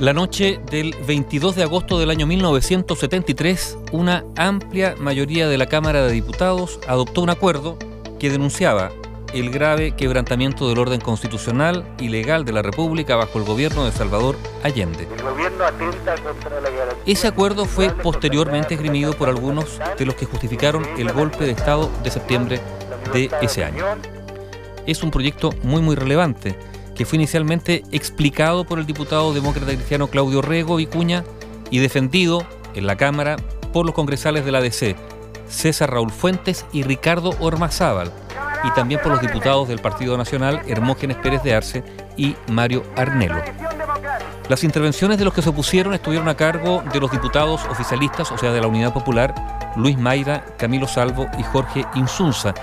[0.00, 6.06] La noche del 22 de agosto del año 1973, una amplia mayoría de la Cámara
[6.06, 7.76] de Diputados adoptó un acuerdo
[8.20, 8.92] que denunciaba
[9.34, 13.90] el grave quebrantamiento del orden constitucional y legal de la República bajo el gobierno de
[13.90, 15.08] Salvador Allende.
[17.04, 21.90] Ese acuerdo fue posteriormente esgrimido por algunos de los que justificaron el golpe de Estado
[22.04, 22.60] de septiembre
[23.12, 23.84] de ese año.
[24.86, 26.56] Es un proyecto muy muy relevante
[26.98, 31.22] que fue inicialmente explicado por el diputado demócrata cristiano Claudio Rego Vicuña
[31.70, 32.44] y defendido
[32.74, 33.36] en la Cámara
[33.72, 34.96] por los congresales de la DC,
[35.48, 38.12] César Raúl Fuentes y Ricardo Ormazábal,
[38.64, 41.84] y también por los diputados del Partido Nacional Hermógenes Pérez de Arce
[42.16, 43.40] y Mario Arnelo.
[44.48, 48.38] Las intervenciones de los que se opusieron estuvieron a cargo de los diputados oficialistas, o
[48.38, 49.34] sea, de la Unidad Popular,
[49.76, 52.54] Luis Maida, Camilo Salvo y Jorge Insunza,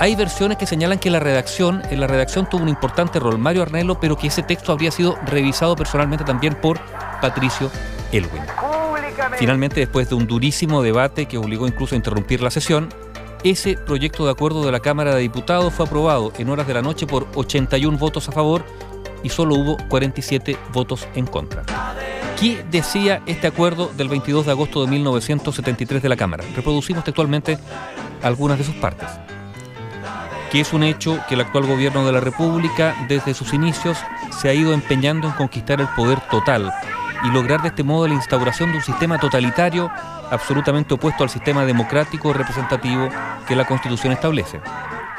[0.00, 3.60] hay versiones que señalan que la redacción, en la redacción tuvo un importante rol Mario
[3.60, 6.80] Arnelo, pero que ese texto habría sido revisado personalmente también por
[7.20, 7.70] Patricio
[8.10, 8.42] Elwin.
[9.36, 12.88] Finalmente, después de un durísimo debate que obligó incluso a interrumpir la sesión,
[13.44, 16.80] ese proyecto de acuerdo de la Cámara de Diputados fue aprobado en horas de la
[16.80, 18.64] noche por 81 votos a favor
[19.22, 21.62] y solo hubo 47 votos en contra.
[22.40, 26.42] ¿Qué decía este acuerdo del 22 de agosto de 1973 de la Cámara?
[26.56, 27.58] Reproducimos textualmente
[28.22, 29.06] algunas de sus partes
[30.50, 33.98] que es un hecho que el actual gobierno de la República desde sus inicios
[34.30, 36.72] se ha ido empeñando en conquistar el poder total
[37.24, 39.90] y lograr de este modo la instauración de un sistema totalitario
[40.30, 43.08] absolutamente opuesto al sistema democrático representativo
[43.46, 44.60] que la Constitución establece.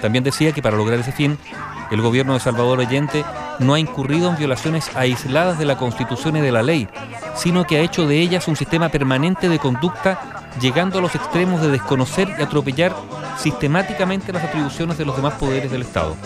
[0.00, 1.38] También decía que para lograr ese fin,
[1.90, 3.24] el gobierno de Salvador Allende
[3.58, 6.88] no ha incurrido en violaciones aisladas de la Constitución y de la ley,
[7.34, 11.60] sino que ha hecho de ellas un sistema permanente de conducta, llegando a los extremos
[11.60, 12.94] de desconocer y atropellar
[13.38, 16.16] sistemáticamente las atribuciones de los demás poderes del Estado.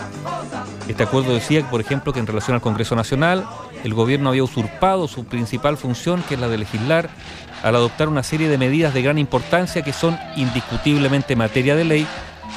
[0.87, 3.45] Este acuerdo decía, por ejemplo, que en relación al Congreso Nacional,
[3.83, 7.09] el gobierno había usurpado su principal función, que es la de legislar,
[7.63, 12.07] al adoptar una serie de medidas de gran importancia que son indiscutiblemente materia de ley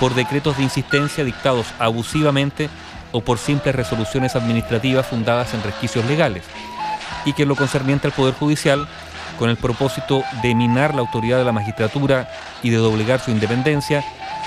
[0.01, 2.69] por decretos de insistencia dictados abusivamente
[3.13, 6.43] o por simples resoluciones administrativas fundadas en resquicios legales,
[7.25, 8.89] y que en lo concerniente al Poder Judicial,
[9.39, 12.29] con el propósito de minar la autoridad de la magistratura
[12.63, 14.05] y de doblegar su independencia,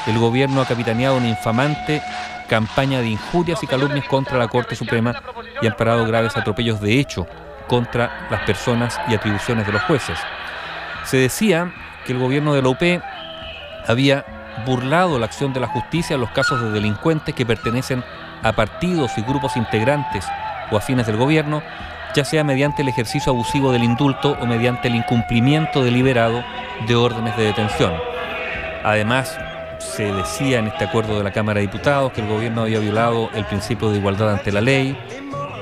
[0.07, 2.01] el gobierno ha capitaneado una infamante
[2.47, 5.21] campaña de injurias y calumnias contra la Corte Suprema
[5.61, 7.27] y han parado graves atropellos de hecho
[7.67, 10.17] contra las personas y atribuciones de los jueces.
[11.05, 11.71] Se decía
[12.05, 12.81] que el gobierno de la UP
[13.87, 14.25] había
[14.65, 18.03] burlado la acción de la justicia en los casos de delincuentes que pertenecen
[18.43, 20.25] a partidos y grupos integrantes
[20.71, 21.61] o afines del gobierno,
[22.15, 26.43] ya sea mediante el ejercicio abusivo del indulto o mediante el incumplimiento deliberado
[26.87, 27.93] de órdenes de detención.
[28.83, 29.37] Además,
[29.79, 33.29] se decía en este acuerdo de la Cámara de Diputados que el gobierno había violado
[33.33, 34.97] el principio de igualdad ante la ley,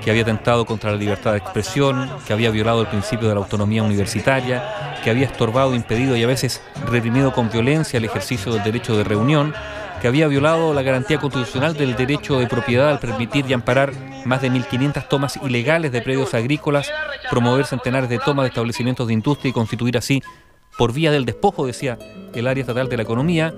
[0.04, 3.42] que había atentado contra la libertad de expresión, que había violado el principio de la
[3.42, 8.64] autonomía universitaria, que había estorbado, impedido y a veces reprimido con violencia el ejercicio del
[8.64, 9.54] derecho de reunión,
[10.02, 13.92] que había violado la garantía constitucional del derecho de propiedad al permitir y amparar
[14.26, 16.92] más de 1.500 tomas ilegales de predios agrícolas,
[17.30, 20.22] promover centenares de tomas de establecimientos de industria y constituir así,
[20.78, 21.98] por vía del despojo, decía
[22.36, 23.54] el área estatal de la economía,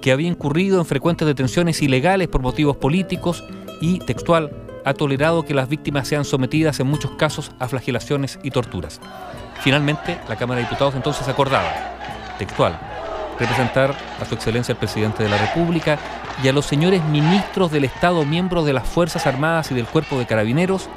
[0.00, 3.44] que había incurrido en frecuentes detenciones ilegales por motivos políticos
[3.80, 4.50] y, textual,
[4.84, 9.00] ha tolerado que las víctimas sean sometidas en muchos casos a flagelaciones y torturas.
[9.62, 11.70] Finalmente, la Cámara de Diputados entonces acordaba,
[12.38, 12.78] textual,
[13.38, 15.98] representar a su excelencia el presidente de la República
[16.42, 20.18] y a los señores ministros del Estado, miembros de las Fuerzas Armadas y del Cuerpo
[20.18, 20.88] de Carabineros,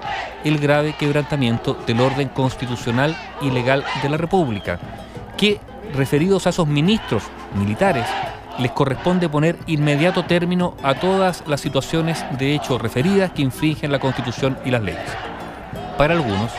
[0.43, 4.79] el grave quebrantamiento del orden constitucional y legal de la República,
[5.37, 5.59] que,
[5.93, 7.23] referidos a esos ministros
[7.55, 8.05] militares,
[8.59, 13.99] les corresponde poner inmediato término a todas las situaciones de hecho referidas que infringen la
[13.99, 15.09] Constitución y las leyes.
[15.97, 16.51] Para algunos,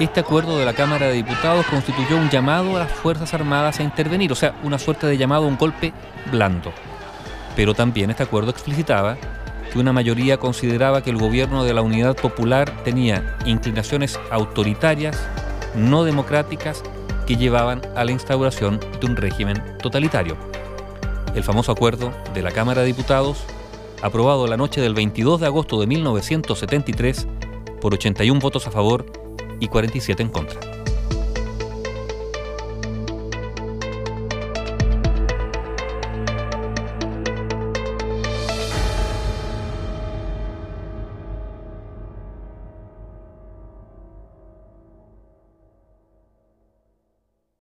[0.00, 3.82] este acuerdo de la Cámara de Diputados constituyó un llamado a las Fuerzas Armadas a
[3.82, 5.92] intervenir, o sea, una suerte de llamado a un golpe
[6.30, 6.72] blando.
[7.56, 9.16] Pero también este acuerdo explicitaba
[9.72, 15.20] que una mayoría consideraba que el gobierno de la Unidad Popular tenía inclinaciones autoritarias,
[15.74, 16.82] no democráticas,
[17.26, 20.36] que llevaban a la instauración de un régimen totalitario
[21.34, 23.44] el famoso acuerdo de la Cámara de Diputados,
[24.02, 27.26] aprobado la noche del 22 de agosto de 1973
[27.80, 29.06] por 81 votos a favor
[29.60, 30.77] y 47 en contra.